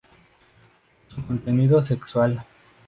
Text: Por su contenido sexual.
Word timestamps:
Por 1.05 1.13
su 1.15 1.27
contenido 1.27 1.83
sexual. 1.83 2.43